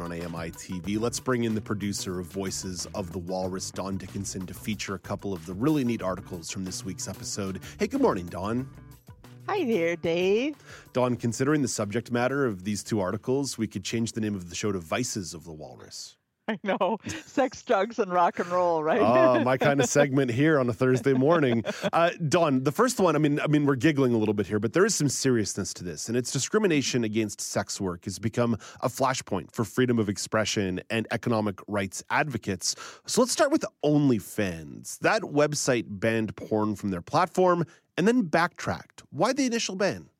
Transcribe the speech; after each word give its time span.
On 0.00 0.12
AMI 0.12 0.50
TV. 0.50 1.00
Let's 1.00 1.18
bring 1.18 1.44
in 1.44 1.54
the 1.54 1.60
producer 1.60 2.20
of 2.20 2.26
Voices 2.26 2.86
of 2.94 3.12
the 3.12 3.18
Walrus, 3.18 3.70
Don 3.70 3.96
Dickinson, 3.96 4.46
to 4.46 4.54
feature 4.54 4.94
a 4.94 4.98
couple 4.98 5.32
of 5.32 5.46
the 5.46 5.54
really 5.54 5.84
neat 5.84 6.02
articles 6.02 6.50
from 6.50 6.64
this 6.64 6.84
week's 6.84 7.08
episode. 7.08 7.60
Hey, 7.78 7.86
good 7.86 8.00
morning, 8.00 8.26
Don. 8.26 8.68
Hi 9.48 9.64
there, 9.64 9.96
Dave. 9.96 10.56
Don, 10.92 11.16
considering 11.16 11.62
the 11.62 11.68
subject 11.68 12.10
matter 12.10 12.44
of 12.44 12.64
these 12.64 12.82
two 12.82 13.00
articles, 13.00 13.56
we 13.56 13.66
could 13.66 13.84
change 13.84 14.12
the 14.12 14.20
name 14.20 14.34
of 14.34 14.50
the 14.50 14.54
show 14.54 14.72
to 14.72 14.78
Vices 14.78 15.34
of 15.34 15.44
the 15.44 15.52
Walrus. 15.52 16.16
I 16.48 16.58
know. 16.62 16.98
Sex, 17.26 17.62
drugs, 17.62 17.98
and 17.98 18.12
rock 18.12 18.38
and 18.38 18.48
roll, 18.48 18.82
right? 18.82 19.00
Oh, 19.00 19.42
my 19.42 19.56
kind 19.58 19.80
of 19.80 19.86
segment 19.86 20.30
here 20.30 20.60
on 20.60 20.68
a 20.68 20.72
Thursday 20.72 21.12
morning. 21.12 21.64
Uh, 21.92 22.10
Don, 22.28 22.64
the 22.64 22.72
first 22.72 22.98
one, 22.98 23.14
I 23.14 23.18
mean, 23.18 23.38
I 23.40 23.46
mean, 23.46 23.64
we're 23.64 23.76
giggling 23.76 24.12
a 24.12 24.18
little 24.18 24.34
bit 24.34 24.46
here, 24.46 24.58
but 24.58 24.72
there 24.72 24.84
is 24.84 24.94
some 24.94 25.08
seriousness 25.08 25.72
to 25.74 25.84
this, 25.84 26.08
and 26.08 26.16
it's 26.16 26.30
discrimination 26.32 27.04
against 27.04 27.40
sex 27.40 27.80
work 27.80 28.04
has 28.04 28.18
become 28.18 28.54
a 28.80 28.88
flashpoint 28.88 29.52
for 29.52 29.64
freedom 29.64 29.98
of 29.98 30.08
expression 30.08 30.80
and 30.90 31.06
economic 31.12 31.60
rights 31.68 32.02
advocates. 32.10 32.74
So 33.06 33.20
let's 33.20 33.32
start 33.32 33.50
with 33.50 33.64
OnlyFans. 33.84 34.98
That 34.98 35.22
website 35.22 35.84
banned 35.88 36.34
porn 36.36 36.76
from 36.76 36.90
their 36.90 37.02
platform 37.02 37.64
and 37.96 38.06
then 38.06 38.22
backtracked. 38.22 39.02
Why 39.10 39.32
the 39.32 39.46
initial 39.46 39.76
ban? 39.76 40.10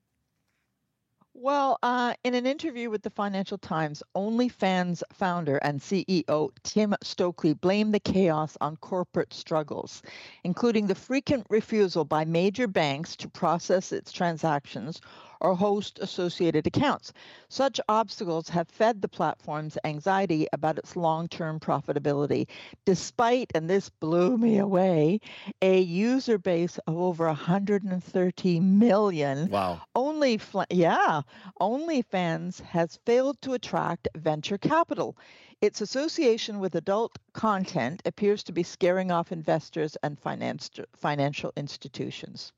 Well, 1.38 1.78
uh, 1.82 2.14
in 2.24 2.32
an 2.32 2.46
interview 2.46 2.88
with 2.88 3.02
the 3.02 3.10
Financial 3.10 3.58
Times, 3.58 4.02
OnlyFans 4.14 5.02
founder 5.12 5.58
and 5.58 5.80
CEO 5.80 6.50
Tim 6.62 6.94
Stokely 7.02 7.52
blamed 7.52 7.92
the 7.92 8.00
chaos 8.00 8.56
on 8.62 8.78
corporate 8.78 9.34
struggles, 9.34 10.00
including 10.44 10.86
the 10.86 10.94
frequent 10.94 11.46
refusal 11.50 12.06
by 12.06 12.24
major 12.24 12.66
banks 12.66 13.16
to 13.16 13.28
process 13.28 13.92
its 13.92 14.12
transactions 14.12 15.02
or 15.40 15.54
host 15.54 15.98
associated 16.00 16.66
accounts. 16.66 17.12
Such 17.48 17.80
obstacles 17.88 18.48
have 18.48 18.68
fed 18.68 19.02
the 19.02 19.08
platform's 19.08 19.78
anxiety 19.84 20.46
about 20.52 20.78
its 20.78 20.96
long 20.96 21.28
term 21.28 21.60
profitability, 21.60 22.48
despite, 22.84 23.50
and 23.54 23.68
this 23.68 23.88
blew 23.90 24.36
me 24.38 24.58
away, 24.58 25.20
a 25.62 25.80
user 25.80 26.38
base 26.38 26.78
of 26.86 26.96
over 26.96 27.26
130 27.26 28.60
million. 28.60 29.48
Wow. 29.48 29.80
Only, 29.94 30.40
yeah, 30.70 31.22
OnlyFans 31.60 32.60
has 32.62 32.98
failed 33.04 33.40
to 33.42 33.54
attract 33.54 34.08
venture 34.16 34.58
capital. 34.58 35.16
Its 35.62 35.80
association 35.80 36.58
with 36.58 36.74
adult 36.74 37.18
content 37.32 38.02
appears 38.04 38.42
to 38.44 38.52
be 38.52 38.62
scaring 38.62 39.10
off 39.10 39.32
investors 39.32 39.96
and 40.02 40.18
finance, 40.18 40.70
financial 40.94 41.52
institutions 41.56 42.52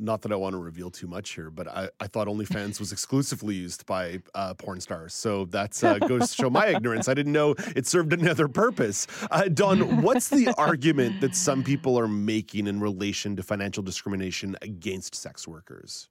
not 0.00 0.22
that 0.22 0.32
I 0.32 0.36
want 0.36 0.54
to 0.54 0.58
reveal 0.58 0.90
too 0.90 1.06
much 1.06 1.30
here, 1.30 1.50
but 1.50 1.68
I, 1.68 1.88
I 2.00 2.06
thought 2.06 2.26
OnlyFans 2.26 2.80
was 2.80 2.92
exclusively 2.92 3.54
used 3.54 3.86
by 3.86 4.20
uh, 4.34 4.54
porn 4.54 4.80
stars. 4.80 5.14
So 5.14 5.44
that 5.46 5.82
uh, 5.84 5.98
goes 5.98 6.30
to 6.30 6.34
show 6.34 6.50
my 6.50 6.66
ignorance. 6.74 7.08
I 7.08 7.14
didn't 7.14 7.32
know 7.32 7.54
it 7.76 7.86
served 7.86 8.12
another 8.12 8.48
purpose. 8.48 9.06
Uh, 9.30 9.48
Don, 9.48 10.02
what's 10.02 10.28
the 10.28 10.52
argument 10.58 11.20
that 11.20 11.36
some 11.36 11.62
people 11.62 11.98
are 11.98 12.08
making 12.08 12.66
in 12.66 12.80
relation 12.80 13.36
to 13.36 13.42
financial 13.42 13.82
discrimination 13.82 14.56
against 14.62 15.14
sex 15.14 15.46
workers? 15.46 16.08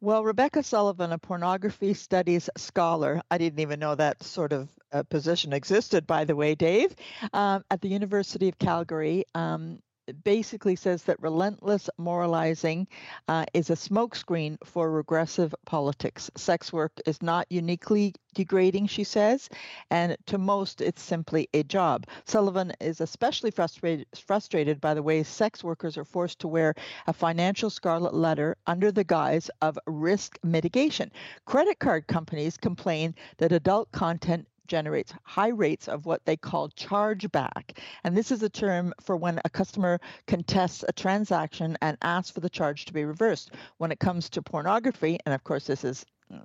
Well, 0.00 0.22
Rebecca 0.22 0.62
Sullivan, 0.62 1.12
a 1.12 1.18
pornography 1.18 1.94
studies 1.94 2.50
scholar, 2.58 3.22
I 3.30 3.38
didn't 3.38 3.60
even 3.60 3.80
know 3.80 3.94
that 3.94 4.22
sort 4.22 4.52
of 4.52 4.68
uh, 4.92 5.02
position 5.04 5.54
existed, 5.54 6.06
by 6.06 6.26
the 6.26 6.36
way, 6.36 6.54
Dave, 6.54 6.94
um, 7.32 7.64
at 7.70 7.80
the 7.80 7.88
University 7.88 8.48
of 8.48 8.58
Calgary, 8.58 9.24
um, 9.34 9.78
basically 10.22 10.76
says 10.76 11.04
that 11.04 11.22
relentless 11.22 11.88
moralizing 11.98 12.86
uh, 13.28 13.44
is 13.54 13.70
a 13.70 13.74
smokescreen 13.74 14.56
for 14.64 14.90
regressive 14.90 15.54
politics. 15.64 16.30
Sex 16.36 16.72
work 16.72 16.92
is 17.06 17.22
not 17.22 17.46
uniquely 17.50 18.14
degrading, 18.34 18.86
she 18.86 19.04
says, 19.04 19.48
and 19.90 20.16
to 20.26 20.38
most 20.38 20.80
it's 20.80 21.02
simply 21.02 21.48
a 21.54 21.62
job. 21.62 22.06
Sullivan 22.24 22.72
is 22.80 23.00
especially 23.00 23.50
frustrated 23.50 24.06
frustrated 24.14 24.80
by 24.80 24.94
the 24.94 25.02
way 25.02 25.22
sex 25.22 25.62
workers 25.62 25.96
are 25.96 26.04
forced 26.04 26.40
to 26.40 26.48
wear 26.48 26.74
a 27.06 27.12
financial 27.12 27.70
scarlet 27.70 28.14
letter 28.14 28.56
under 28.66 28.90
the 28.90 29.04
guise 29.04 29.50
of 29.62 29.78
risk 29.86 30.38
mitigation. 30.42 31.10
Credit 31.44 31.78
card 31.78 32.06
companies 32.06 32.56
complain 32.56 33.14
that 33.38 33.52
adult 33.52 33.90
content 33.92 34.46
generates 34.66 35.12
high 35.22 35.48
rates 35.48 35.88
of 35.88 36.06
what 36.06 36.24
they 36.24 36.36
call 36.36 36.68
chargeback. 36.70 37.78
And 38.04 38.16
this 38.16 38.30
is 38.30 38.42
a 38.42 38.48
term 38.48 38.92
for 39.00 39.16
when 39.16 39.40
a 39.44 39.50
customer 39.50 40.00
contests 40.26 40.84
a 40.88 40.92
transaction 40.92 41.76
and 41.82 41.96
asks 42.02 42.30
for 42.30 42.40
the 42.40 42.50
charge 42.50 42.84
to 42.86 42.92
be 42.92 43.04
reversed. 43.04 43.52
When 43.78 43.92
it 43.92 44.00
comes 44.00 44.28
to 44.30 44.42
pornography, 44.42 45.18
and 45.26 45.34
of 45.34 45.44
course, 45.44 45.66
this 45.66 45.84
is 45.84 46.04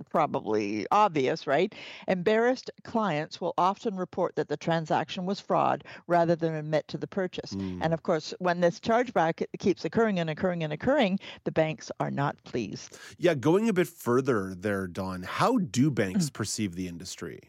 probably 0.09 0.85
obvious, 0.91 1.47
right? 1.47 1.73
Embarrassed 2.07 2.69
clients 2.83 3.39
will 3.39 3.53
often 3.57 3.95
report 3.95 4.35
that 4.35 4.47
the 4.47 4.57
transaction 4.57 5.25
was 5.25 5.39
fraud 5.39 5.83
rather 6.07 6.35
than 6.35 6.55
admit 6.55 6.87
to 6.87 6.97
the 6.97 7.07
purchase. 7.07 7.53
Mm. 7.53 7.79
And 7.81 7.93
of 7.93 8.03
course, 8.03 8.33
when 8.39 8.59
this 8.59 8.79
chargeback 8.79 9.45
keeps 9.57 9.85
occurring 9.85 10.19
and 10.19 10.29
occurring 10.29 10.63
and 10.63 10.73
occurring, 10.73 11.19
the 11.43 11.51
banks 11.51 11.91
are 11.99 12.11
not 12.11 12.41
pleased. 12.43 12.97
Yeah, 13.17 13.35
going 13.35 13.69
a 13.69 13.73
bit 13.73 13.87
further 13.87 14.53
there, 14.55 14.87
Don, 14.87 15.23
how 15.23 15.57
do 15.57 15.89
banks 15.91 16.29
mm. 16.29 16.33
perceive 16.33 16.75
the 16.75 16.87
industry? 16.87 17.39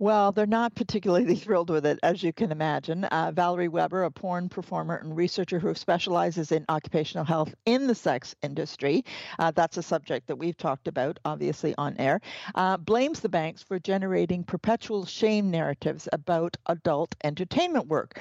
Well, 0.00 0.32
they're 0.32 0.46
not 0.46 0.74
particularly 0.74 1.34
thrilled 1.36 1.70
with 1.70 1.86
it, 1.86 1.98
as 2.02 2.22
you 2.22 2.32
can 2.32 2.50
imagine. 2.52 3.04
Uh, 3.04 3.30
Valerie 3.32 3.68
Webber, 3.68 4.04
a 4.04 4.10
porn 4.10 4.48
performer 4.48 4.96
and 4.96 5.16
researcher 5.16 5.58
who 5.60 5.72
specializes 5.74 6.50
in 6.52 6.64
occupational 6.68 7.24
health 7.24 7.54
in 7.64 7.86
the 7.86 7.94
sex 7.94 8.34
industry, 8.42 9.04
uh, 9.38 9.50
that's 9.52 9.76
a 9.76 9.82
subject 9.82 10.26
that 10.28 10.36
we've 10.36 10.56
talked 10.56 10.88
about, 10.88 11.18
obviously, 11.24 11.74
on 11.78 11.96
air, 11.98 12.20
uh, 12.56 12.76
blames 12.76 13.20
the 13.20 13.28
banks 13.28 13.62
for 13.62 13.78
generating 13.78 14.42
perpetual 14.44 15.04
shame 15.04 15.50
narratives 15.50 16.08
about 16.12 16.56
adult 16.66 17.14
entertainment 17.24 17.86
work, 17.86 18.20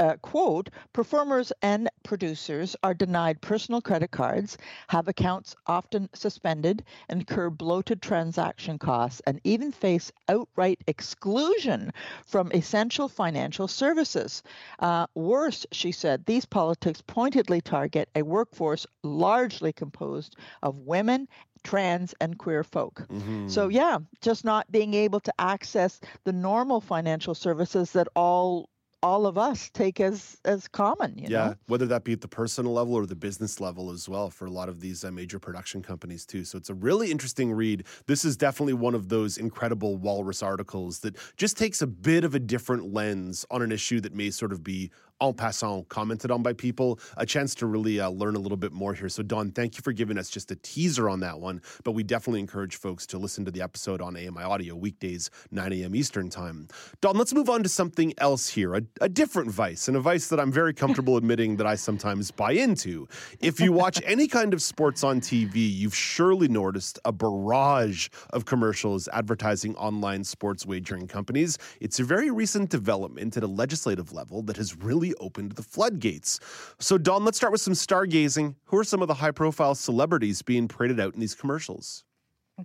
uh, 0.00 0.16
quote, 0.22 0.70
performers 0.92 1.52
and 1.62 1.88
producers 2.02 2.74
are 2.82 2.94
denied 2.94 3.40
personal 3.42 3.82
credit 3.82 4.10
cards, 4.10 4.56
have 4.88 5.06
accounts 5.06 5.54
often 5.66 6.08
suspended, 6.14 6.82
incur 7.10 7.50
bloated 7.50 8.00
transaction 8.00 8.78
costs, 8.78 9.20
and 9.26 9.40
even 9.44 9.70
face 9.70 10.10
outright 10.28 10.82
exclusion 10.86 11.92
from 12.24 12.50
essential 12.52 13.08
financial 13.08 13.68
services. 13.68 14.42
Uh, 14.78 15.06
worse, 15.14 15.66
she 15.70 15.92
said, 15.92 16.24
these 16.24 16.46
politics 16.46 17.02
pointedly 17.06 17.60
target 17.60 18.08
a 18.16 18.22
workforce 18.22 18.86
largely 19.02 19.72
composed 19.72 20.34
of 20.62 20.78
women 20.78 21.28
trans 21.62 22.14
and 22.20 22.38
queer 22.38 22.64
folk. 22.64 23.06
Mm-hmm. 23.08 23.48
So 23.48 23.68
yeah, 23.68 23.98
just 24.22 24.46
not 24.46 24.70
being 24.72 24.94
able 24.94 25.20
to 25.20 25.34
access 25.38 26.00
the 26.24 26.32
normal 26.32 26.80
financial 26.80 27.34
services 27.34 27.92
that 27.92 28.08
all 28.16 28.70
all 29.02 29.26
of 29.26 29.38
us 29.38 29.70
take 29.70 30.00
as 30.00 30.36
as 30.44 30.68
common 30.68 31.16
you 31.16 31.26
yeah 31.28 31.46
know? 31.46 31.54
whether 31.66 31.86
that 31.86 32.04
be 32.04 32.12
at 32.12 32.20
the 32.20 32.28
personal 32.28 32.72
level 32.72 32.94
or 32.94 33.06
the 33.06 33.14
business 33.14 33.60
level 33.60 33.90
as 33.90 34.08
well 34.08 34.28
for 34.28 34.46
a 34.46 34.50
lot 34.50 34.68
of 34.68 34.80
these 34.80 35.04
uh, 35.04 35.10
major 35.10 35.38
production 35.38 35.82
companies 35.82 36.26
too 36.26 36.44
so 36.44 36.58
it's 36.58 36.70
a 36.70 36.74
really 36.74 37.10
interesting 37.10 37.52
read 37.52 37.84
this 38.06 38.24
is 38.24 38.36
definitely 38.36 38.74
one 38.74 38.94
of 38.94 39.08
those 39.08 39.38
incredible 39.38 39.96
walrus 39.96 40.42
articles 40.42 41.00
that 41.00 41.16
just 41.36 41.56
takes 41.56 41.80
a 41.80 41.86
bit 41.86 42.24
of 42.24 42.34
a 42.34 42.38
different 42.38 42.92
lens 42.92 43.46
on 43.50 43.62
an 43.62 43.72
issue 43.72 44.00
that 44.00 44.14
may 44.14 44.30
sort 44.30 44.52
of 44.52 44.62
be 44.62 44.90
en 45.20 45.32
passant 45.34 45.88
commented 45.88 46.30
on 46.30 46.42
by 46.42 46.52
people, 46.52 46.98
a 47.16 47.26
chance 47.26 47.54
to 47.56 47.66
really 47.66 48.00
uh, 48.00 48.08
learn 48.08 48.36
a 48.36 48.38
little 48.38 48.56
bit 48.56 48.72
more 48.72 48.94
here. 48.94 49.08
So, 49.08 49.22
Don, 49.22 49.50
thank 49.50 49.76
you 49.76 49.82
for 49.82 49.92
giving 49.92 50.18
us 50.18 50.30
just 50.30 50.50
a 50.50 50.56
teaser 50.56 51.08
on 51.08 51.20
that 51.20 51.40
one. 51.40 51.60
But 51.84 51.92
we 51.92 52.02
definitely 52.02 52.40
encourage 52.40 52.76
folks 52.76 53.06
to 53.08 53.18
listen 53.18 53.44
to 53.44 53.50
the 53.50 53.62
episode 53.62 54.00
on 54.00 54.16
AMI 54.16 54.42
Audio 54.42 54.74
weekdays, 54.74 55.30
9 55.50 55.72
a.m. 55.72 55.94
Eastern 55.94 56.30
Time. 56.30 56.68
Don, 57.00 57.16
let's 57.16 57.34
move 57.34 57.50
on 57.50 57.62
to 57.62 57.68
something 57.68 58.14
else 58.18 58.48
here, 58.48 58.74
a, 58.74 58.82
a 59.00 59.08
different 59.08 59.50
vice, 59.50 59.88
and 59.88 59.96
a 59.96 60.00
vice 60.00 60.28
that 60.28 60.40
I'm 60.40 60.52
very 60.52 60.74
comfortable 60.74 61.16
admitting 61.18 61.56
that 61.56 61.66
I 61.66 61.74
sometimes 61.74 62.30
buy 62.30 62.52
into. 62.52 63.08
If 63.40 63.60
you 63.60 63.72
watch 63.72 64.00
any 64.06 64.26
kind 64.26 64.54
of 64.54 64.62
sports 64.62 65.04
on 65.04 65.20
TV, 65.20 65.54
you've 65.54 65.94
surely 65.94 66.48
noticed 66.48 66.98
a 67.04 67.12
barrage 67.12 68.08
of 68.30 68.44
commercials 68.44 69.08
advertising 69.12 69.76
online 69.76 70.24
sports 70.24 70.66
wagering 70.66 71.06
companies. 71.06 71.58
It's 71.80 72.00
a 72.00 72.04
very 72.04 72.30
recent 72.30 72.70
development 72.70 73.36
at 73.36 73.42
a 73.42 73.46
legislative 73.46 74.12
level 74.12 74.42
that 74.42 74.56
has 74.56 74.76
really 74.76 75.09
opened 75.16 75.52
the 75.52 75.62
floodgates. 75.62 76.40
So, 76.78 76.98
Don, 76.98 77.24
let's 77.24 77.36
start 77.36 77.52
with 77.52 77.60
some 77.60 77.74
stargazing. 77.74 78.54
Who 78.66 78.78
are 78.78 78.84
some 78.84 79.02
of 79.02 79.08
the 79.08 79.14
high 79.14 79.30
profile 79.30 79.74
celebrities 79.74 80.42
being 80.42 80.68
paraded 80.68 81.00
out 81.00 81.14
in 81.14 81.20
these 81.20 81.34
commercials? 81.34 82.04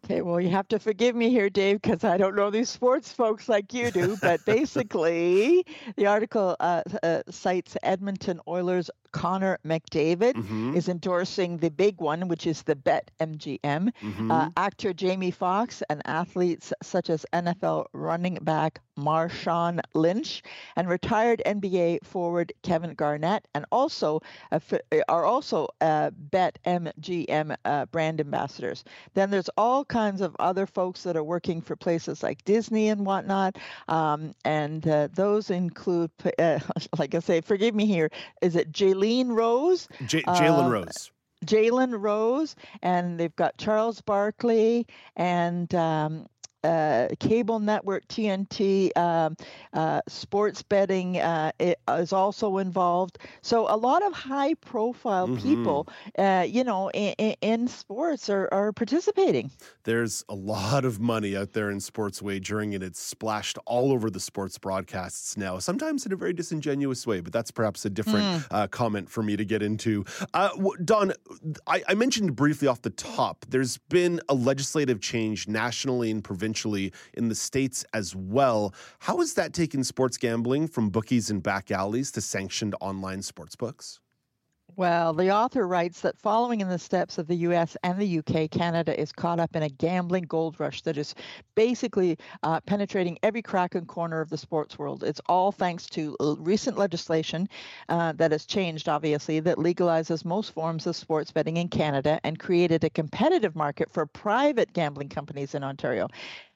Okay, 0.04 0.22
well, 0.22 0.42
you 0.42 0.50
have 0.50 0.68
to 0.70 0.80
forgive 0.80 1.16
me 1.16 1.30
here, 1.30 1.50
Dave, 1.50 1.82
because 1.82 2.04
I 2.04 2.18
don't 2.18 2.36
know 2.36 2.50
these 2.50 2.70
sports 2.70 3.14
folks 3.14 3.48
like 3.48 3.74
you 3.74 3.92
do. 3.92 4.18
But 4.22 4.44
basically, 4.46 5.66
the 5.96 6.06
article 6.06 6.58
uh, 6.60 6.82
uh, 7.02 7.22
cites 7.30 7.78
Edmonton 7.82 8.42
Oilers 8.46 8.92
Connor 9.16 9.58
McDavid 9.66 10.36
Mhm. 10.36 10.76
is 10.76 10.90
endorsing 10.90 11.58
the 11.58 11.72
big 11.72 12.02
one, 12.02 12.28
which 12.28 12.46
is 12.46 12.64
the 12.64 12.76
Bet 12.76 13.12
MGM. 13.20 13.92
Mhm. 14.02 14.30
Uh, 14.30 14.48
actor 14.58 14.94
Jamie 14.94 15.32
Foxx 15.32 15.82
and 15.90 16.02
athletes 16.06 16.74
such 16.84 17.10
as 17.10 17.26
NFL 17.34 17.88
running 17.94 18.36
back 18.42 18.82
Marshawn 18.98 19.80
Lynch 19.94 20.44
and 20.76 20.88
retired 20.90 21.42
NBA 21.46 22.00
forward 22.04 22.54
Kevin 22.64 22.94
Garnett, 22.94 23.48
and 23.54 23.66
also 23.72 24.22
uh, 24.52 24.60
are 25.08 25.26
also 25.26 25.68
uh, 25.82 26.12
Bet 26.16 26.60
MGM 26.66 27.56
uh, 27.66 27.86
brand 27.88 28.20
ambassadors. 28.20 28.84
Then 29.14 29.32
there's 29.32 29.50
all 29.58 29.86
kinds 29.86 30.22
of 30.22 30.36
other 30.40 30.66
folks 30.66 31.04
that 31.04 31.16
are 31.16 31.24
working 31.24 31.62
for 31.62 31.76
places 31.76 32.24
like 32.24 32.44
Disney 32.46 32.90
and 32.90 33.06
whatnot, 33.06 33.58
um, 33.88 34.34
and 34.46 34.88
uh, 34.88 35.08
those 35.14 35.50
include, 35.50 36.12
uh, 36.40 36.60
like 36.98 37.16
I 37.16 37.20
say, 37.20 37.42
forgive 37.42 37.76
me 37.76 37.86
here, 37.86 38.10
is 38.42 38.56
it 38.56 38.72
Jaylene 39.06 39.36
Rose? 39.36 39.88
J- 40.06 40.24
Jalen 40.24 40.66
uh, 40.66 40.70
Rose. 40.70 41.12
Jalen 41.46 42.02
Rose, 42.02 42.56
and 42.82 43.20
they've 43.20 43.36
got 43.36 43.58
Charles 43.58 44.02
Barkley 44.02 44.88
and 45.16 45.74
um, 45.76 46.26
uh, 46.66 47.08
cable 47.20 47.60
network 47.60 48.08
TNT. 48.08 48.92
Um, 48.98 49.36
uh, 49.74 50.02
sports 50.08 50.62
betting 50.64 51.18
uh, 51.18 51.52
is 51.60 52.14
also 52.14 52.58
involved. 52.58 53.18
So 53.42 53.68
a 53.70 53.78
lot 53.78 54.02
of 54.04 54.14
high-profile 54.14 55.28
Mhm. 55.28 55.42
people, 55.42 55.88
uh, 56.18 56.46
you 56.48 56.64
know, 56.64 56.90
in, 56.92 57.36
in 57.42 57.68
sports 57.68 58.30
are, 58.30 58.48
are 58.52 58.72
participating. 58.74 59.52
There's 59.84 60.24
a 60.30 60.36
lot 60.36 60.86
of 60.86 61.00
money 61.00 61.36
out 61.38 61.54
there 61.54 61.70
in 61.70 61.80
sports 61.80 62.22
wagering, 62.22 62.74
and 62.74 62.84
it's 62.84 63.00
splashed 63.00 63.58
all 63.66 63.92
over 63.92 64.10
the 64.10 64.20
sports 64.20 64.58
broadcasts 64.58 65.38
now, 65.38 65.60
sometimes 65.60 66.06
in 66.06 66.12
a 66.14 66.16
very 66.16 66.34
disingenuous 66.34 67.06
way, 67.06 67.20
but 67.22 67.32
that's 67.34 67.52
perhaps 67.52 67.86
a 67.86 67.90
different 67.90 68.28
uh, 68.52 68.68
comment 68.68 69.10
for 69.10 69.22
me 69.24 69.36
to 69.38 69.46
get 69.46 69.62
into. 69.62 70.04
Uh, 70.34 70.50
Don, 70.84 71.14
I, 71.68 71.84
I 71.88 71.94
mentioned 71.94 72.36
briefly 72.36 72.68
off 72.68 72.82
the 72.82 72.90
top, 72.90 73.46
there's 73.50 73.78
been 73.90 74.20
a 74.30 74.34
legislative 74.34 75.00
change 75.02 75.48
nationally 75.48 76.10
and 76.12 76.24
provincially 76.24 76.55
in 76.64 77.28
the 77.28 77.36
states 77.36 77.84
as 77.94 78.16
well. 78.16 78.74
How 79.00 79.18
has 79.18 79.34
that 79.34 79.54
taken 79.54 79.84
sports 79.84 80.18
gambling 80.18 80.68
from 80.68 80.90
bookies 80.90 81.30
and 81.30 81.44
back 81.44 81.72
alleys 81.72 82.12
to 82.12 82.22
sanctioned 82.22 82.76
online 82.80 83.22
sports 83.22 83.56
books? 83.56 84.00
Well, 84.78 85.14
the 85.14 85.32
author 85.32 85.66
writes 85.66 86.02
that 86.02 86.20
following 86.20 86.60
in 86.60 86.68
the 86.68 86.78
steps 86.78 87.18
of 87.18 87.28
the 87.28 87.36
US 87.38 87.78
and 87.84 87.98
the 87.98 88.20
UK, 88.20 88.52
Canada 88.52 89.00
is 89.00 89.14
caught 89.14 89.40
up 89.40 89.56
in 89.56 89.64
a 89.64 89.70
gambling 89.70 90.26
gold 90.26 90.60
rush 90.60 90.82
that 90.82 90.98
is 90.98 91.16
basically 91.56 92.18
uh, 92.44 92.60
penetrating 92.60 93.18
every 93.24 93.42
crack 93.42 93.76
and 93.76 93.88
corner 93.88 94.20
of 94.20 94.30
the 94.30 94.38
sports 94.38 94.78
world. 94.78 95.02
It's 95.02 95.22
all 95.28 95.54
thanks 95.54 95.86
to 95.92 96.18
recent 96.40 96.78
legislation 96.78 97.48
uh, 97.88 98.12
that 98.14 98.34
has 98.34 98.46
changed, 98.46 98.90
obviously, 98.90 99.40
that 99.40 99.58
legalizes 99.58 100.26
most 100.26 100.52
forms 100.52 100.86
of 100.88 100.98
sports 100.98 101.32
betting 101.32 101.56
in 101.56 101.70
Canada 101.70 102.20
and 102.26 102.38
created 102.38 102.84
a 102.84 102.90
competitive 102.90 103.56
market 103.56 103.90
for 103.90 104.06
private 104.06 104.74
gambling 104.74 105.08
companies 105.08 105.56
in 105.56 105.64
Ontario. 105.64 106.10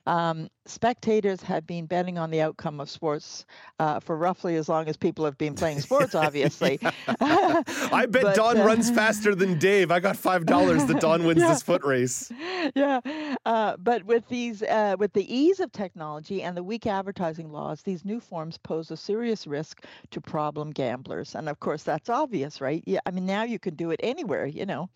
Um, 0.05 0.49
spectators 0.65 1.41
have 1.41 1.67
been 1.67 1.85
betting 1.85 2.17
on 2.17 2.31
the 2.31 2.41
outcome 2.41 2.79
of 2.79 2.89
sports 2.89 3.45
uh, 3.79 3.99
for 3.99 4.15
roughly 4.17 4.55
as 4.55 4.69
long 4.69 4.87
as 4.87 4.97
people 4.97 5.25
have 5.25 5.37
been 5.37 5.53
playing 5.55 5.81
sports, 5.81 6.15
obviously. 6.15 6.79
I 7.21 8.05
bet 8.09 8.21
But, 8.21 8.35
Don 8.35 8.57
uh, 8.59 8.65
runs 8.65 8.89
faster 8.89 9.35
than 9.35 9.59
Dave. 9.59 9.91
I 9.91 9.99
got 9.99 10.15
$5 10.15 10.87
that 10.87 10.99
Don 11.01 11.25
wins 11.25 11.41
Yeah. 11.41 11.53
this 11.53 11.61
foot 11.63 11.83
race. 11.83 12.31
yeah, 12.75 12.99
uh, 13.45 13.77
but 13.77 14.03
with 14.05 14.27
these, 14.29 14.63
uh, 14.63 14.95
with 14.99 15.13
the 15.13 15.33
ease 15.33 15.59
of 15.59 15.71
technology 15.71 16.41
and 16.43 16.55
the 16.55 16.63
weak 16.63 16.87
advertising 16.87 17.51
laws, 17.51 17.81
these 17.81 18.03
new 18.05 18.19
forms 18.19 18.57
pose 18.57 18.91
a 18.91 18.97
serious 18.97 19.47
risk 19.47 19.85
to 20.11 20.21
problem 20.21 20.71
gamblers. 20.71 21.35
And 21.35 21.49
of 21.49 21.59
course, 21.59 21.83
that's 21.83 22.09
obvious, 22.09 22.61
right? 22.61 22.83
Yeah, 22.85 22.99
I 23.05 23.11
mean, 23.11 23.25
now 23.25 23.43
you 23.43 23.59
can 23.59 23.75
do 23.75 23.91
it 23.91 23.99
anywhere, 24.03 24.45
you 24.45 24.65
know. 24.65 24.89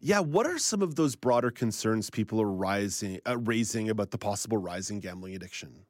Yeah, 0.00 0.20
what 0.20 0.46
are 0.46 0.58
some 0.58 0.82
of 0.82 0.94
those 0.96 1.16
broader 1.16 1.50
concerns 1.50 2.10
people 2.10 2.40
are 2.40 2.50
rising, 2.50 3.20
uh, 3.26 3.38
raising 3.38 3.90
about 3.90 4.10
the 4.10 4.18
possible 4.46 4.58
rise 4.58 4.90
in 4.90 5.00
gambling 5.00 5.34
addiction? 5.34 5.86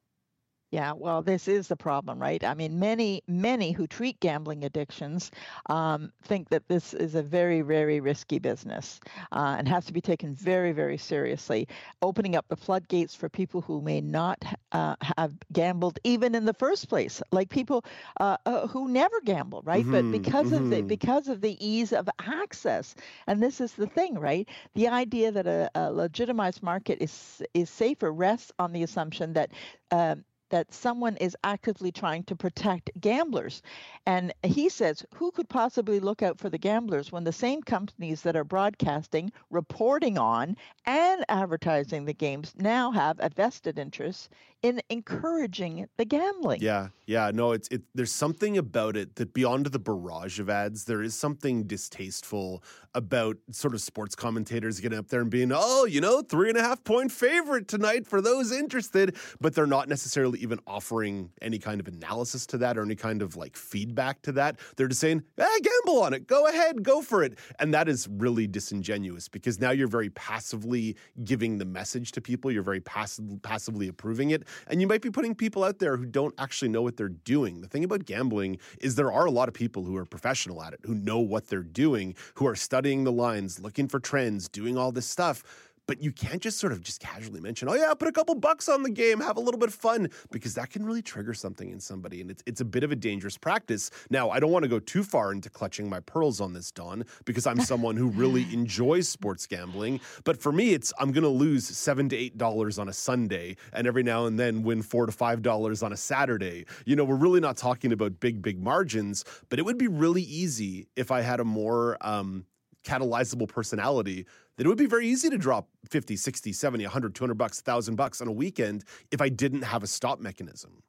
Yeah, 0.70 0.92
well, 0.92 1.22
this 1.22 1.48
is 1.48 1.68
the 1.68 1.76
problem, 1.76 2.18
right? 2.20 2.42
I 2.42 2.54
mean, 2.54 2.78
many, 2.78 3.22
many 3.28 3.72
who 3.72 3.86
treat 3.86 4.18
gambling 4.20 4.64
addictions 4.64 5.30
um, 5.68 6.12
think 6.22 6.48
that 6.50 6.66
this 6.68 6.92
is 6.92 7.14
a 7.14 7.22
very, 7.22 7.60
very 7.62 8.00
risky 8.00 8.38
business 8.38 9.00
uh, 9.32 9.54
and 9.58 9.68
has 9.68 9.86
to 9.86 9.92
be 9.92 10.00
taken 10.00 10.34
very, 10.34 10.72
very 10.72 10.96
seriously, 10.98 11.68
opening 12.02 12.34
up 12.36 12.46
the 12.48 12.56
floodgates 12.56 13.14
for 13.14 13.28
people 13.28 13.60
who 13.62 13.80
may 13.80 14.00
not 14.00 14.44
uh, 14.72 14.96
have 15.16 15.34
gambled 15.52 15.98
even 16.04 16.34
in 16.34 16.44
the 16.44 16.52
first 16.54 16.88
place, 16.88 17.22
like 17.30 17.48
people 17.48 17.84
uh, 18.20 18.36
uh, 18.44 18.66
who 18.66 18.88
never 18.88 19.20
gamble, 19.22 19.62
right? 19.64 19.86
Mhm, 19.86 19.90
But 19.90 20.10
because 20.10 20.52
of 20.52 20.68
the 20.68 20.82
mhm. 20.82 20.86
because 20.86 21.28
of 21.28 21.40
the 21.40 21.56
ease 21.64 21.92
of 21.92 22.08
access, 22.20 22.94
and 23.26 23.42
this 23.42 23.60
is 23.60 23.74
the 23.74 23.86
thing, 23.86 24.18
right? 24.18 24.48
The 24.74 24.88
idea 24.88 25.30
that 25.32 25.46
a, 25.46 25.70
a 25.74 25.92
legitimized 25.92 26.62
market 26.62 26.98
is 27.00 27.42
is 27.54 27.70
safer 27.70 28.12
rests 28.12 28.52
on 28.58 28.72
the 28.72 28.82
assumption 28.82 29.32
that. 29.34 29.52
Um, 29.90 30.24
that 30.50 30.72
someone 30.72 31.16
is 31.16 31.36
actively 31.44 31.90
trying 31.92 32.22
to 32.24 32.36
protect 32.36 32.90
gamblers. 33.00 33.62
And 34.06 34.32
he 34.42 34.68
says, 34.68 35.04
who 35.14 35.30
could 35.30 35.48
possibly 35.48 36.00
look 36.00 36.22
out 36.22 36.38
for 36.38 36.50
the 36.50 36.58
gamblers 36.58 37.10
when 37.10 37.24
the 37.24 37.32
same 37.32 37.62
companies 37.62 38.22
that 38.22 38.36
are 38.36 38.44
broadcasting, 38.44 39.32
reporting 39.50 40.18
on, 40.18 40.56
and 40.84 41.24
advertising 41.28 42.04
the 42.04 42.14
games 42.14 42.54
now 42.56 42.90
have 42.92 43.16
a 43.20 43.28
vested 43.28 43.78
interest 43.78 44.30
in 44.62 44.80
encouraging 44.88 45.86
the 45.96 46.04
gambling? 46.04 46.60
Yeah, 46.60 46.88
yeah, 47.06 47.30
no, 47.32 47.52
it's 47.52 47.68
it. 47.68 47.82
There's 47.94 48.12
something 48.12 48.56
about 48.58 48.96
it 48.96 49.16
that 49.16 49.32
beyond 49.32 49.66
the 49.66 49.78
barrage 49.78 50.40
of 50.40 50.48
ads, 50.48 50.84
there 50.84 51.02
is 51.02 51.14
something 51.14 51.64
distasteful 51.64 52.62
about 52.94 53.36
sort 53.50 53.74
of 53.74 53.80
sports 53.80 54.14
commentators 54.14 54.80
getting 54.80 54.98
up 54.98 55.08
there 55.08 55.20
and 55.20 55.30
being, 55.30 55.52
oh, 55.54 55.84
you 55.84 56.00
know, 56.00 56.22
three 56.22 56.48
and 56.48 56.58
a 56.58 56.62
half 56.62 56.82
point 56.84 57.12
favorite 57.12 57.68
tonight 57.68 58.06
for 58.06 58.20
those 58.20 58.50
interested, 58.50 59.16
but 59.40 59.54
they're 59.54 59.66
not 59.66 59.88
necessarily 59.88 60.35
even 60.36 60.58
offering 60.66 61.30
any 61.42 61.58
kind 61.58 61.80
of 61.80 61.88
analysis 61.88 62.46
to 62.46 62.58
that 62.58 62.76
or 62.78 62.82
any 62.82 62.94
kind 62.94 63.22
of 63.22 63.36
like 63.36 63.56
feedback 63.56 64.22
to 64.22 64.32
that. 64.32 64.58
They're 64.76 64.88
just 64.88 65.00
saying, 65.00 65.22
eh, 65.38 65.58
gamble 65.62 66.02
on 66.02 66.14
it, 66.14 66.26
go 66.26 66.46
ahead, 66.46 66.82
go 66.82 67.02
for 67.02 67.22
it, 67.22 67.38
and 67.58 67.72
that 67.74 67.88
is 67.88 68.08
really 68.08 68.46
disingenuous 68.46 69.28
because 69.28 69.60
now 69.60 69.70
you're 69.70 69.88
very 69.88 70.10
passively 70.10 70.96
giving 71.24 71.58
the 71.58 71.64
message 71.64 72.12
to 72.12 72.20
people. 72.20 72.50
You're 72.50 72.62
very 72.62 72.80
passive, 72.80 73.24
passively 73.42 73.88
approving 73.88 74.30
it, 74.30 74.44
and 74.68 74.80
you 74.80 74.86
might 74.86 75.02
be 75.02 75.10
putting 75.10 75.34
people 75.34 75.64
out 75.64 75.78
there 75.78 75.96
who 75.96 76.06
don't 76.06 76.34
actually 76.38 76.68
know 76.68 76.82
what 76.82 76.96
they're 76.96 77.08
doing. 77.08 77.60
The 77.60 77.68
thing 77.68 77.84
about 77.84 78.04
gambling 78.04 78.58
is 78.80 78.94
there 78.94 79.12
are 79.12 79.26
a 79.26 79.30
lot 79.30 79.48
of 79.48 79.54
people 79.54 79.84
who 79.84 79.96
are 79.96 80.04
professional 80.04 80.62
at 80.62 80.72
it, 80.72 80.80
who 80.84 80.94
know 80.94 81.18
what 81.18 81.48
they're 81.48 81.62
doing, 81.62 82.14
who 82.34 82.46
are 82.46 82.56
studying 82.56 83.04
the 83.04 83.12
lines, 83.12 83.60
looking 83.60 83.88
for 83.88 84.00
trends, 84.00 84.48
doing 84.48 84.76
all 84.76 84.92
this 84.92 85.06
stuff. 85.06 85.42
But 85.86 86.02
you 86.02 86.12
can't 86.12 86.42
just 86.42 86.58
sort 86.58 86.72
of 86.72 86.82
just 86.82 87.00
casually 87.00 87.40
mention, 87.40 87.68
oh 87.68 87.74
yeah, 87.74 87.94
put 87.94 88.08
a 88.08 88.12
couple 88.12 88.34
bucks 88.34 88.68
on 88.68 88.82
the 88.82 88.90
game, 88.90 89.20
have 89.20 89.36
a 89.36 89.40
little 89.40 89.58
bit 89.58 89.68
of 89.68 89.74
fun, 89.74 90.08
because 90.30 90.54
that 90.54 90.70
can 90.70 90.84
really 90.84 91.02
trigger 91.02 91.34
something 91.34 91.70
in 91.70 91.80
somebody. 91.80 92.20
And 92.20 92.30
it's 92.30 92.42
it's 92.46 92.60
a 92.60 92.64
bit 92.64 92.82
of 92.82 92.92
a 92.92 92.96
dangerous 92.96 93.38
practice. 93.38 93.90
Now, 94.10 94.30
I 94.30 94.40
don't 94.40 94.50
want 94.50 94.64
to 94.64 94.68
go 94.68 94.78
too 94.78 95.02
far 95.02 95.32
into 95.32 95.48
clutching 95.48 95.88
my 95.88 96.00
pearls 96.00 96.40
on 96.40 96.52
this, 96.52 96.70
Don, 96.70 97.04
because 97.24 97.46
I'm 97.46 97.60
someone 97.60 97.96
who 97.96 98.08
really 98.08 98.46
enjoys 98.52 99.08
sports 99.08 99.46
gambling. 99.46 100.00
But 100.24 100.40
for 100.40 100.52
me, 100.52 100.72
it's 100.74 100.92
I'm 100.98 101.12
gonna 101.12 101.28
lose 101.28 101.66
seven 101.66 102.08
to 102.08 102.16
eight 102.16 102.36
dollars 102.36 102.78
on 102.78 102.88
a 102.88 102.92
Sunday 102.92 103.56
and 103.72 103.86
every 103.86 104.02
now 104.02 104.26
and 104.26 104.38
then 104.38 104.62
win 104.62 104.82
four 104.82 105.06
to 105.06 105.12
five 105.12 105.42
dollars 105.42 105.82
on 105.82 105.92
a 105.92 105.96
Saturday. 105.96 106.66
You 106.84 106.96
know, 106.96 107.04
we're 107.04 107.16
really 107.16 107.40
not 107.40 107.56
talking 107.56 107.92
about 107.92 108.18
big, 108.20 108.42
big 108.42 108.60
margins, 108.60 109.24
but 109.48 109.58
it 109.58 109.64
would 109.64 109.78
be 109.78 109.88
really 109.88 110.22
easy 110.22 110.88
if 110.96 111.10
I 111.10 111.20
had 111.20 111.40
a 111.40 111.44
more 111.44 111.96
um 112.00 112.44
catalyzable 112.84 113.48
personality 113.48 114.26
that 114.56 114.66
it 114.66 114.68
would 114.68 114.78
be 114.78 114.86
very 114.86 115.06
easy 115.06 115.30
to 115.30 115.38
drop 115.38 115.68
50 115.88 116.16
60 116.16 116.52
70 116.52 116.84
100 116.84 117.14
200 117.14 117.34
bucks 117.34 117.62
1000 117.64 117.96
bucks 117.96 118.20
on 118.20 118.28
a 118.28 118.32
weekend 118.32 118.84
if 119.10 119.20
i 119.20 119.28
didn't 119.28 119.62
have 119.62 119.82
a 119.82 119.86
stop 119.86 120.20
mechanism 120.20 120.82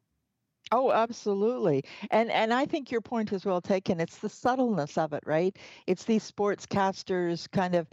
Oh, 0.72 0.92
absolutely. 0.92 1.84
And 2.12 2.30
and 2.30 2.54
I 2.54 2.66
think 2.66 2.92
your 2.92 3.00
point 3.02 3.32
is 3.32 3.46
well 3.46 3.62
taken. 3.62 4.02
It's 4.02 4.18
the 4.18 4.30
subtleness 4.30 4.98
of 4.98 5.14
it, 5.14 5.24
right? 5.26 5.56
It's 5.88 6.04
these 6.04 6.30
sportscasters 6.30 7.50
kind 7.52 7.74
of 7.74 7.88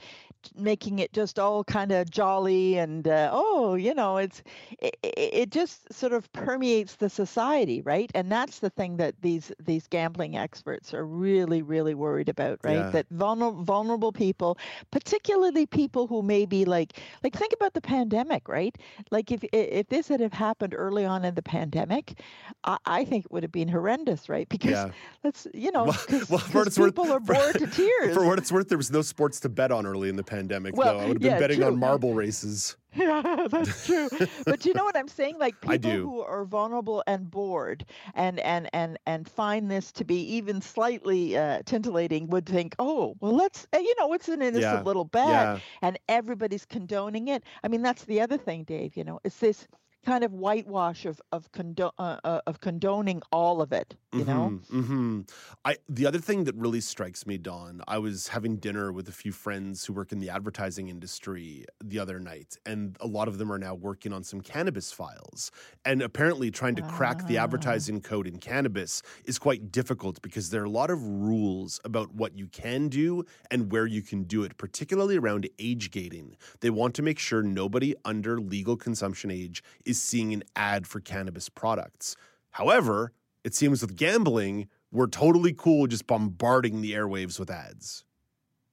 making 0.57 0.99
it 0.99 1.12
just 1.12 1.38
all 1.38 1.64
kind 1.64 1.90
of 1.93 2.11
jolly 2.11 2.76
and 2.76 3.07
uh, 3.09 3.31
oh, 3.33 3.75
you 3.75 3.95
know, 3.95 4.16
it's 4.16 4.43
it, 4.81 4.97
it 5.04 5.50
just 5.50 5.93
sort 5.93 6.12
of 6.12 6.31
permeates 6.33 6.97
the 6.97 7.09
society, 7.09 7.81
right? 7.83 8.11
And 8.14 8.31
that's 8.31 8.59
the 8.59 8.71
thing 8.71 8.97
that 8.97 9.14
these 9.23 9.52
these 9.61 9.87
gambling 9.87 10.37
experts 10.37 10.93
are 10.95 11.07
really 11.07 11.62
really 11.62 11.95
worried 11.95 12.28
about, 12.28 12.59
right? 12.64 12.87
Yeah. 12.87 12.90
That 12.90 13.07
vulnerable 13.11 13.62
vulnerable 13.62 14.12
people, 14.12 14.59
particularly 14.90 15.66
people 15.66 16.09
who 16.09 16.23
may 16.23 16.45
be 16.45 16.64
like 16.64 16.99
like 17.23 17.35
think 17.37 17.52
about 17.52 17.75
the 17.75 17.81
pandemic, 17.81 18.49
right? 18.49 18.76
Like 19.12 19.31
if 19.31 19.45
if 19.52 19.88
this 19.88 20.09
had 20.09 20.21
have 20.21 20.33
happened 20.33 20.75
early 20.76 21.04
on 21.04 21.25
in 21.25 21.35
the 21.37 21.43
pandemic, 21.43 22.21
I, 22.64 22.78
I 22.87 23.04
think 23.04 23.26
it 23.26 23.33
would 23.33 23.42
have 23.42 23.52
been 23.52 23.68
horrendous, 23.68 24.28
right? 24.28 24.49
Because 24.54 24.71
Yeah. 24.73 24.90
let's, 25.23 25.47
you 25.54 25.71
know, 25.71 25.85
Well- 25.85 25.92
'cause- 26.09 26.30
well, 26.30 26.38
for 26.38 26.59
what 26.59 26.66
it's 26.66 26.78
worth- 26.78 26.94
people 26.94 27.12
are 27.12 27.21
for- 27.26 27.35
bored 27.35 27.59
to 27.59 27.66
tears. 27.66 28.14
For 28.14 28.25
what 28.26 28.38
it's 28.38 28.50
worth, 28.52 28.68
there 28.68 28.78
was 28.78 28.90
no 28.90 29.02
sports 29.02 29.40
to 29.40 29.49
bet 29.49 29.71
on 29.71 29.87
early 29.87 30.09
in 30.09 30.16
the 30.16 30.25
pandemic, 30.25 30.76
Well, 30.76 30.94
though. 30.94 31.00
I 31.00 31.06
would 31.09 31.16
have 31.16 31.23
been 31.23 31.33
yeah, 31.33 31.38
betting 31.38 31.59
true. 31.59 31.66
on 31.66 31.78
marble 31.78 32.14
races. 32.14 32.76
Yeah, 32.97 33.49
that's 33.50 33.87
true. 33.87 34.09
but 34.47 34.64
you 34.64 34.73
know 34.73 34.85
what 34.85 34.97
I'm 34.97 35.09
saying? 35.09 35.37
Like 35.38 35.61
people 35.61 35.90
who 35.90 36.21
are 36.21 36.44
vulnerable 36.44 37.02
and 37.09 37.28
bored 37.28 37.85
and 38.14 38.38
and 38.38 38.71
and 38.73 38.97
and 39.04 39.28
find 39.28 39.68
this 39.68 39.90
to 39.92 40.04
be 40.04 40.21
even 40.37 40.61
slightly 40.61 41.37
uh, 41.37 41.62
titillating 41.66 42.28
would 42.28 42.47
think, 42.47 42.76
oh, 42.78 43.16
well, 43.18 43.35
let's 43.35 43.66
uh, 43.75 43.78
you 43.78 43.92
know, 43.99 44.12
it's 44.12 44.28
an 44.28 44.40
innocent 44.42 44.62
Yeah, 44.62 44.83
little 44.83 45.04
bet, 45.06 45.26
Yeah. 45.28 45.59
and 45.83 45.99
everybody's 46.09 46.64
condoning 46.64 47.26
it. 47.26 47.42
I 47.64 47.68
mean, 47.68 47.83
that's 47.83 48.04
the 48.04 48.21
other 48.21 48.38
thing, 48.38 48.62
Dave. 48.62 48.97
You 48.97 49.02
know, 49.02 49.18
it's 49.25 49.38
this 49.38 49.66
kind 50.05 50.25
of 50.25 50.33
whitewash 50.33 51.05
of 51.07 51.21
of 51.33 51.51
condo- 51.53 51.93
uh, 51.99 52.19
uh, 52.25 52.41
of 52.47 52.61
condoning 52.61 53.23
all 53.33 53.61
of 53.63 53.73
it. 53.73 53.97
You 54.13 54.25
know. 54.25 54.49
hmm 54.71 55.23
I 55.65 55.77
the 55.89 56.07
other 56.07 56.21
thing 56.21 56.45
that 56.45 56.55
really 56.55 56.81
strikes 56.81 57.27
me, 57.27 57.37
Don, 57.37 57.83
I 57.89 57.99
was 57.99 58.29
having 58.29 58.59
dinner 58.59 58.93
with 58.93 59.09
a 59.09 59.13
few 59.13 59.33
friends 59.33 59.85
who 59.85 59.93
work 59.93 60.13
in 60.13 60.21
the 60.21 60.31
advertising 60.31 60.89
industry 60.89 61.65
the 61.83 61.99
other 61.99 62.21
night, 62.21 62.57
and 62.65 62.97
a 63.01 63.09
lot 63.09 63.27
of 63.27 63.39
them 63.39 63.51
are 63.53 63.59
now 63.59 63.75
working 63.75 64.13
on 64.13 64.23
some 64.23 64.41
cannabis 64.41 64.93
files. 64.93 65.51
And 65.85 66.01
apparently 66.01 66.51
trying 66.53 66.77
to 66.77 66.83
crack 66.83 67.27
the 67.27 67.39
Ah. 67.39 67.45
advertising 67.45 68.01
code 68.03 68.29
in 68.29 68.39
cannabis 68.39 69.03
is 69.25 69.39
quite 69.39 69.73
difficult 69.73 70.23
because 70.23 70.51
there 70.51 70.63
are 70.63 70.67
a 70.67 70.71
lot 70.71 70.91
of 70.91 71.03
rules 71.03 71.81
about 71.85 72.15
what 72.15 72.39
you 72.39 72.47
can 72.47 72.89
do 72.89 73.25
and 73.51 73.73
where 73.73 73.87
you 73.87 74.01
can 74.03 74.23
do 74.25 74.45
it, 74.45 74.57
particularly 74.59 75.17
around 75.19 75.49
age 75.59 75.91
gating. 75.91 76.37
They 76.61 76.71
want 76.71 76.95
to 76.95 77.03
make 77.03 77.19
sure 77.19 77.43
nobody 77.43 77.95
under 78.05 78.41
legal 78.41 78.77
consumption 78.77 79.31
age 79.33 79.63
is 79.85 79.94
seeing 80.01 80.33
an 80.33 80.43
ad 80.57 80.87
for 80.87 81.01
cannabis 81.01 81.49
products. 81.49 82.17
However, 82.51 83.13
it 83.45 83.55
seems 83.55 83.83
with 83.83 83.97
gambling, 83.97 84.69
we're 84.93 85.07
totally 85.07 85.53
cool 85.53 85.87
just 85.87 86.07
bombarding 86.07 86.81
the 86.81 86.93
airwaves 86.93 87.39
with 87.39 87.51
ads. 87.51 88.05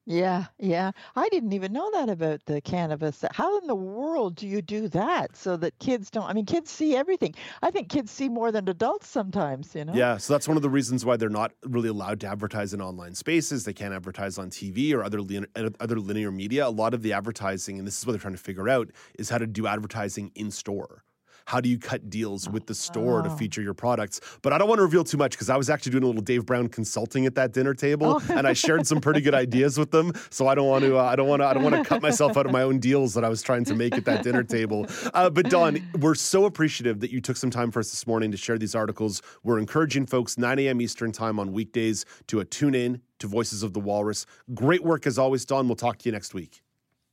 Yeah, 0.06 0.48
yeah. 0.58 0.92
I 1.16 1.30
didn't 1.30 1.54
even 1.54 1.72
know 1.74 1.90
that 1.92 2.10
about 2.10 2.46
the 2.46 2.60
cannabis. 2.60 3.24
How 3.32 3.60
in 3.60 3.68
the 3.68 3.76
world 3.76 4.36
do 4.36 4.48
you 4.48 4.62
do 4.62 4.88
that 4.90 5.38
so 5.38 5.56
that 5.58 5.78
kids 5.78 6.10
don't? 6.10 6.26
I 6.28 6.34
mean, 6.34 6.46
kids 6.46 6.72
see 6.72 6.96
everything. 6.96 7.36
I 7.62 7.70
think 7.70 7.90
kids 7.90 8.10
see 8.10 8.28
more 8.28 8.52
than 8.52 8.68
adults 8.68 9.08
sometimes, 9.08 9.76
you 9.76 9.86
know? 9.86 9.94
Yeah, 9.94 10.18
so 10.18 10.34
that's 10.34 10.48
one 10.48 10.58
of 10.58 10.64
the 10.64 10.72
reasons 10.72 11.06
why 11.06 11.18
they're 11.18 11.30
not 11.30 11.54
really 11.64 11.90
allowed 11.90 12.20
to 12.22 12.28
advertise 12.28 12.74
in 12.74 12.82
online 12.82 13.14
spaces. 13.14 13.64
They 13.64 13.74
can't 13.74 13.94
advertise 13.94 14.40
on 14.40 14.50
TV 14.50 14.92
or 14.92 15.04
other 15.04 15.22
lin- 15.22 15.48
uh, 15.56 15.70
other 15.80 16.00
linear 16.00 16.32
media. 16.32 16.68
A 16.68 16.70
lot 16.70 16.96
of 16.96 17.04
the 17.04 17.14
advertising, 17.14 17.78
and 17.78 17.88
this 17.88 18.00
is 18.00 18.06
what 18.06 18.14
they're 18.14 18.20
trying 18.20 18.34
to 18.36 18.42
figure 18.42 18.70
out, 18.70 18.90
is 19.20 19.30
how 19.30 19.38
to 19.38 19.48
do 19.48 19.68
advertising 19.68 20.32
in 20.34 20.50
store. 20.50 21.04
How 21.52 21.60
do 21.60 21.68
you 21.68 21.78
cut 21.78 22.10
deals 22.10 22.48
with 22.50 22.66
the 22.66 22.74
store 22.74 23.22
to 23.24 23.30
Oh. 23.30 23.36
feature 23.36 23.62
your 23.62 23.74
products? 23.74 24.22
But 24.42 24.54
I 24.54 24.58
don't 24.58 24.70
want 24.70 24.80
to 24.80 24.84
reveal 24.84 25.04
too 25.04 25.18
much 25.18 25.32
because 25.34 25.50
I 25.50 25.58
was 25.58 25.70
actually 25.70 25.92
doing 25.92 26.06
a 26.06 26.08
little 26.08 26.22
Dave 26.22 26.46
Brown 26.46 26.70
consulting 26.70 27.26
at 27.26 27.36
that 27.36 27.52
dinner 27.52 27.74
table, 27.74 28.22
Oh. 28.30 28.34
and 28.34 28.48
I 28.48 28.54
shared 28.54 28.88
some 28.88 29.02
pretty 29.02 29.20
good 29.20 29.34
ideas 29.36 29.78
with 29.78 29.92
them. 29.92 30.14
So 30.30 30.48
I 30.48 30.56
don't 30.56 30.70
want 30.70 30.86
to, 30.86 30.98
uh, 30.98 31.04
I 31.04 31.18
don't 31.18 31.28
want 31.28 31.42
to, 31.42 31.46
I 31.48 31.54
don't 31.54 31.64
want 31.64 31.76
to 31.76 31.84
cut 31.84 32.02
myself 32.02 32.38
out 32.38 32.46
of 32.46 32.54
my 32.54 32.62
own 32.62 32.80
deals 32.80 33.14
that 33.16 33.26
I 33.26 33.28
was 33.30 33.42
trying 33.42 33.66
to 33.66 33.76
make 33.76 33.98
at 33.98 34.06
that 34.06 34.24
dinner 34.24 34.44
table. 34.44 34.86
Uh, 35.14 35.30
but 35.30 35.50
Don, 35.50 35.86
we're 36.00 36.16
so 36.16 36.46
appreciative 36.46 37.02
that 37.02 37.12
you 37.12 37.20
took 37.20 37.36
some 37.36 37.50
time 37.50 37.70
for 37.70 37.82
us 37.82 37.90
this 37.92 38.08
morning 38.08 38.32
to 38.32 38.38
share 38.38 38.58
these 38.58 38.74
articles. 38.74 39.22
We're 39.44 39.60
encouraging 39.60 40.06
folks 40.06 40.38
9 40.38 40.58
a.m. 40.58 40.80
Eastern 40.80 41.12
time 41.12 41.38
on 41.38 41.52
weekdays 41.52 42.06
to 42.28 42.40
a 42.40 42.46
tune 42.46 42.76
in 42.76 43.02
to 43.20 43.28
Voices 43.28 43.62
of 43.62 43.74
the 43.74 43.82
Walrus. 43.82 44.26
Great 44.54 44.86
work 44.86 45.06
as 45.06 45.20
always, 45.20 45.44
Don. 45.44 45.68
We'll 45.68 45.76
talk 45.76 45.98
to 45.98 46.06
you 46.08 46.14
next 46.14 46.34
week. 46.34 46.62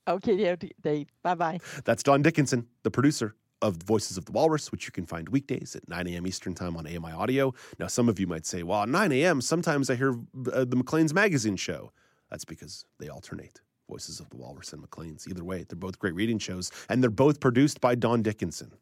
Okay, 0.07 0.57
Dave. 0.81 1.09
Bye 1.25 1.35
bye. 1.35 1.59
That's 1.85 2.05
Don 2.05 2.23
Dickinson, 2.23 2.69
the 2.85 2.91
producer 2.93 3.35
of 3.63 3.77
Voices 3.83 4.17
of 4.17 4.25
the 4.25 4.33
Walrus, 4.33 4.71
which 4.71 4.87
you 4.87 4.93
can 4.93 5.07
find 5.07 5.29
weekdays 5.29 5.75
at 5.75 5.89
9 5.89 6.07
a.m. 6.09 6.27
Eastern 6.27 6.55
Time 6.55 6.77
on 6.77 6.87
AMI 6.87 7.13
Audio. 7.13 7.55
Now, 7.79 7.87
some 7.87 8.09
of 8.09 8.21
you 8.21 8.27
might 8.27 8.47
say, 8.47 8.63
well, 8.63 8.83
at 8.83 8.89
9 8.89 9.13
a.m., 9.13 9.41
sometimes 9.41 9.91
I 9.91 9.97
hear 9.97 10.15
uh, 10.53 10.65
the 10.65 10.77
Maclean's 10.77 11.15
Magazine 11.15 11.57
show. 11.57 11.93
That's 12.31 12.45
because 12.45 12.85
they 12.99 13.09
alternate. 13.09 13.61
Voices 13.89 14.21
of 14.21 14.29
the 14.29 14.37
Walrus 14.37 14.73
and 14.73 14.83
Maclean's. 14.83 15.27
Either 15.27 15.43
way, 15.43 15.65
they're 15.67 15.77
both 15.77 15.99
great 15.99 16.15
reading 16.15 16.39
shows, 16.39 16.71
and 16.91 17.03
they're 17.03 17.11
both 17.11 17.41
produced 17.41 17.81
by 17.81 17.95
Don 17.95 18.23
Dickinson. 18.23 18.73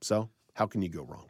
So, 0.00 0.28
how 0.54 0.66
can 0.66 0.82
you 0.82 0.88
go 0.88 1.02
wrong? 1.04 1.28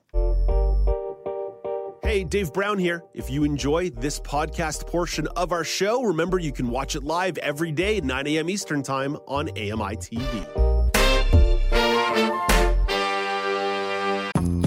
Hey, 2.02 2.24
Dave 2.24 2.52
Brown 2.52 2.78
here. 2.78 3.02
If 3.12 3.30
you 3.30 3.44
enjoy 3.44 3.90
this 3.90 4.20
podcast 4.20 4.86
portion 4.86 5.26
of 5.36 5.52
our 5.52 5.64
show, 5.64 6.02
remember 6.02 6.38
you 6.38 6.52
can 6.52 6.70
watch 6.70 6.96
it 6.96 7.02
live 7.02 7.36
every 7.38 7.72
day 7.72 7.98
at 7.98 8.04
9 8.04 8.26
a.m. 8.26 8.48
Eastern 8.48 8.82
Time 8.82 9.16
on 9.26 9.50
AMI 9.50 9.96
TV. 9.96 10.63